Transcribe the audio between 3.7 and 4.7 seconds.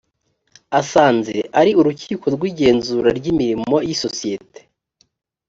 y’isosiyete